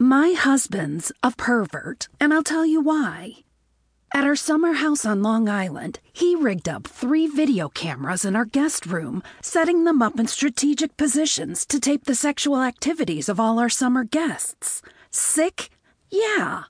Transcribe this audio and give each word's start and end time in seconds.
My 0.00 0.30
husband's 0.30 1.10
a 1.24 1.32
pervert, 1.32 2.06
and 2.20 2.32
I'll 2.32 2.44
tell 2.44 2.64
you 2.64 2.80
why. 2.80 3.38
At 4.14 4.22
our 4.22 4.36
summer 4.36 4.74
house 4.74 5.04
on 5.04 5.24
Long 5.24 5.48
Island, 5.48 5.98
he 6.12 6.36
rigged 6.36 6.68
up 6.68 6.86
three 6.86 7.26
video 7.26 7.68
cameras 7.68 8.24
in 8.24 8.36
our 8.36 8.44
guest 8.44 8.86
room, 8.86 9.24
setting 9.42 9.82
them 9.82 10.00
up 10.00 10.20
in 10.20 10.28
strategic 10.28 10.96
positions 10.96 11.66
to 11.66 11.80
tape 11.80 12.04
the 12.04 12.14
sexual 12.14 12.62
activities 12.62 13.28
of 13.28 13.40
all 13.40 13.58
our 13.58 13.68
summer 13.68 14.04
guests. 14.04 14.82
Sick? 15.10 15.68
Yeah. 16.10 16.62